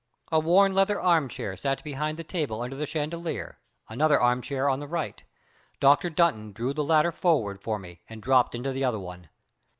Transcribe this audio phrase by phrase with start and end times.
[0.31, 4.67] A worn leather arm chair sat behind the table under the chandelier, another arm chair
[4.67, 5.23] on the right.
[5.79, 6.09] Dr.
[6.09, 9.29] Dunton drew the latter forward for me and dropped into the other one.